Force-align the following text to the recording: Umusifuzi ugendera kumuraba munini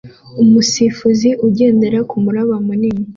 Umusifuzi 0.43 1.29
ugendera 1.47 1.99
kumuraba 2.09 2.55
munini 2.65 3.03